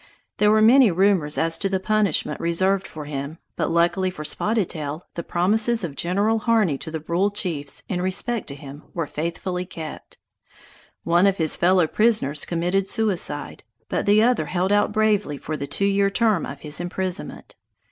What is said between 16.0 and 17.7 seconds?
term of his imprisonment.